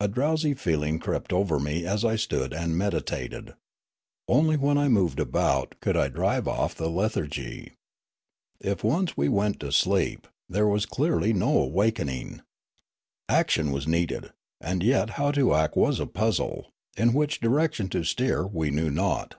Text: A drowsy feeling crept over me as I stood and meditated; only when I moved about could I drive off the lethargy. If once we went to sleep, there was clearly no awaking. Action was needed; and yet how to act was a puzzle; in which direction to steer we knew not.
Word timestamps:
A 0.00 0.08
drowsy 0.08 0.54
feeling 0.54 0.98
crept 0.98 1.32
over 1.32 1.60
me 1.60 1.86
as 1.86 2.04
I 2.04 2.16
stood 2.16 2.52
and 2.52 2.76
meditated; 2.76 3.54
only 4.26 4.56
when 4.56 4.76
I 4.76 4.88
moved 4.88 5.20
about 5.20 5.76
could 5.78 5.96
I 5.96 6.08
drive 6.08 6.48
off 6.48 6.74
the 6.74 6.90
lethargy. 6.90 7.74
If 8.58 8.82
once 8.82 9.16
we 9.16 9.28
went 9.28 9.60
to 9.60 9.70
sleep, 9.70 10.26
there 10.48 10.66
was 10.66 10.84
clearly 10.84 11.32
no 11.32 11.58
awaking. 11.62 12.42
Action 13.28 13.70
was 13.70 13.86
needed; 13.86 14.32
and 14.60 14.82
yet 14.82 15.10
how 15.10 15.30
to 15.30 15.54
act 15.54 15.76
was 15.76 16.00
a 16.00 16.06
puzzle; 16.06 16.72
in 16.96 17.12
which 17.12 17.38
direction 17.40 17.88
to 17.90 18.02
steer 18.02 18.44
we 18.44 18.72
knew 18.72 18.90
not. 18.90 19.36